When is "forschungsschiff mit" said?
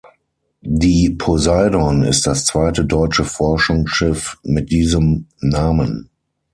3.23-4.71